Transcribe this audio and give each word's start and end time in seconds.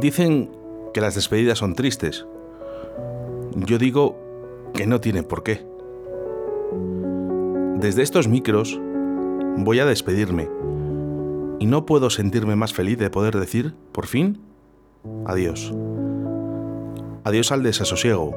Dicen 0.00 0.50
que 0.94 1.00
las 1.00 1.16
despedidas 1.16 1.58
son 1.58 1.74
tristes. 1.74 2.24
Yo 3.56 3.78
digo 3.78 4.16
que 4.72 4.86
no 4.86 5.00
tiene 5.00 5.24
por 5.24 5.42
qué. 5.42 5.66
Desde 7.80 8.02
estos 8.02 8.28
micros 8.28 8.80
voy 9.56 9.80
a 9.80 9.86
despedirme 9.86 10.48
y 11.58 11.66
no 11.66 11.84
puedo 11.84 12.10
sentirme 12.10 12.54
más 12.54 12.72
feliz 12.72 12.96
de 12.98 13.10
poder 13.10 13.36
decir, 13.36 13.74
por 13.90 14.06
fin, 14.06 14.40
adiós. 15.26 15.74
Adiós 17.24 17.50
al 17.50 17.64
desasosiego, 17.64 18.36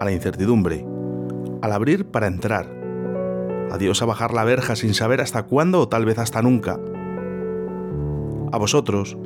a 0.00 0.04
la 0.04 0.10
incertidumbre, 0.10 0.84
al 1.60 1.72
abrir 1.72 2.06
para 2.06 2.26
entrar. 2.26 2.68
Adiós 3.70 4.02
a 4.02 4.06
bajar 4.06 4.34
la 4.34 4.42
verja 4.42 4.74
sin 4.74 4.94
saber 4.94 5.20
hasta 5.20 5.44
cuándo 5.44 5.78
o 5.80 5.88
tal 5.88 6.04
vez 6.04 6.18
hasta 6.18 6.42
nunca. 6.42 6.80
A 8.50 8.58
vosotros, 8.58 9.16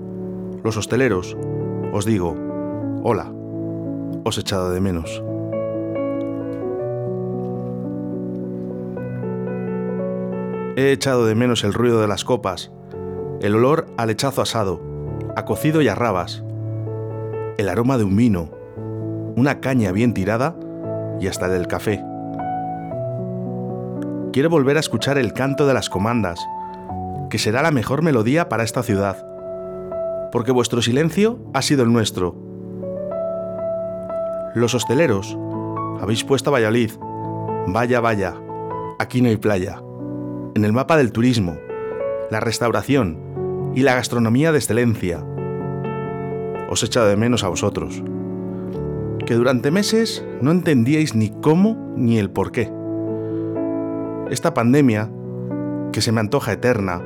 los 0.67 0.77
hosteleros, 0.77 1.37
os 1.93 2.05
digo, 2.05 2.37
hola, 3.05 3.33
os 4.25 4.37
he 4.37 4.41
echado 4.41 4.73
de 4.73 4.81
menos. 4.81 5.23
He 10.77 10.91
echado 10.91 11.25
de 11.25 11.37
menos 11.37 11.63
el 11.63 11.73
ruido 11.73 12.01
de 12.01 12.09
las 12.09 12.25
copas, 12.25 12.73
el 13.41 13.55
olor 13.55 13.87
al 13.97 14.09
lechazo 14.09 14.43
asado, 14.43 14.81
a 15.37 15.45
cocido 15.45 15.83
y 15.83 15.89
a 15.89 15.95
rabas, 15.95 16.43
el 17.59 17.69
aroma 17.69 17.97
de 17.97 18.05
un 18.05 18.17
vino, 18.17 18.51
una 19.37 19.61
caña 19.61 19.93
bien 19.93 20.15
tirada 20.15 20.57
y 21.21 21.29
hasta 21.29 21.49
del 21.49 21.69
café. 21.69 22.03
Quiero 24.33 24.51
volver 24.51 24.77
a 24.79 24.81
escuchar 24.81 25.17
el 25.17 25.33
canto 25.33 25.67
de 25.67 25.75
las 25.75 25.89
comandas, 25.89 26.41
que 27.31 27.39
será 27.39 27.63
la 27.63 27.71
mejor 27.71 28.03
melodía 28.03 28.49
para 28.49 28.65
esta 28.65 28.83
ciudad, 28.83 29.36
porque 30.33 30.53
vuestro 30.53 30.83
silencio 30.83 31.39
ha 31.55 31.63
sido 31.63 31.83
el 31.83 31.93
nuestro. 31.93 32.35
Los 34.55 34.75
hosteleros, 34.75 35.37
habéis 36.01 36.25
puesto 36.25 36.51
a 36.51 36.55
Valladolid, 36.55 36.93
vaya, 37.69 38.01
vaya, 38.01 38.35
aquí 38.99 39.21
no 39.21 39.29
hay 39.29 39.37
playa, 39.37 39.83
en 40.55 40.65
el 40.65 40.73
mapa 40.73 40.97
del 40.97 41.13
turismo, 41.13 41.57
la 42.31 42.41
restauración 42.41 43.73
y 43.75 43.83
la 43.83 43.95
gastronomía 43.95 44.53
de 44.53 44.59
excelencia. 44.59 45.25
Os 46.71 46.83
he 46.83 46.87
echado 46.87 47.07
de 47.07 47.17
menos 47.17 47.45
a 47.45 47.49
vosotros, 47.49 48.03
que 49.27 49.35
durante 49.35 49.71
meses 49.71 50.25
no 50.41 50.51
entendíais 50.51 51.15
ni 51.15 51.31
cómo 51.31 51.93
ni 51.97 52.19
el 52.19 52.31
por 52.31 52.53
qué. 52.53 52.73
Esta 54.31 54.55
pandemia, 54.55 55.11
que 55.93 56.01
se 56.01 56.13
me 56.13 56.21
antoja 56.21 56.53
eterna, 56.53 57.03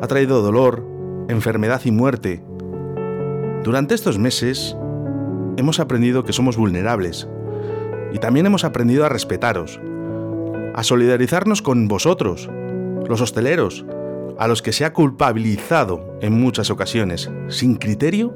ha 0.00 0.06
traído 0.06 0.42
dolor, 0.42 0.89
enfermedad 1.30 1.80
y 1.84 1.90
muerte. 1.90 2.42
Durante 3.62 3.94
estos 3.94 4.18
meses 4.18 4.76
hemos 5.56 5.80
aprendido 5.80 6.24
que 6.24 6.32
somos 6.32 6.56
vulnerables 6.56 7.28
y 8.12 8.18
también 8.18 8.46
hemos 8.46 8.64
aprendido 8.64 9.04
a 9.04 9.08
respetaros, 9.08 9.80
a 10.74 10.82
solidarizarnos 10.82 11.62
con 11.62 11.88
vosotros, 11.88 12.50
los 13.08 13.20
hosteleros, 13.20 13.84
a 14.38 14.48
los 14.48 14.62
que 14.62 14.72
se 14.72 14.84
ha 14.84 14.92
culpabilizado 14.92 16.18
en 16.20 16.32
muchas 16.32 16.70
ocasiones, 16.70 17.30
sin 17.48 17.76
criterio 17.76 18.34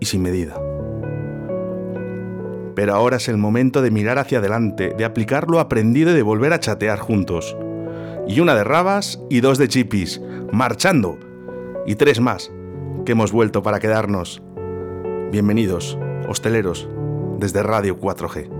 y 0.00 0.06
sin 0.06 0.22
medida. 0.22 0.60
Pero 2.74 2.94
ahora 2.94 3.18
es 3.18 3.28
el 3.28 3.36
momento 3.36 3.82
de 3.82 3.90
mirar 3.90 4.18
hacia 4.18 4.38
adelante, 4.38 4.94
de 4.96 5.04
aplicar 5.04 5.48
lo 5.48 5.60
aprendido 5.60 6.10
y 6.12 6.14
de 6.14 6.22
volver 6.22 6.52
a 6.52 6.60
chatear 6.60 6.98
juntos. 6.98 7.56
Y 8.26 8.40
una 8.40 8.54
de 8.54 8.64
rabas 8.64 9.20
y 9.28 9.40
dos 9.40 9.58
de 9.58 9.68
chipis, 9.68 10.20
marchando. 10.52 11.18
Y 11.86 11.94
tres 11.94 12.20
más, 12.20 12.52
que 13.06 13.12
hemos 13.12 13.32
vuelto 13.32 13.62
para 13.62 13.80
quedarnos. 13.80 14.42
Bienvenidos, 15.32 15.98
hosteleros, 16.28 16.88
desde 17.38 17.62
Radio 17.62 17.98
4G. 17.98 18.59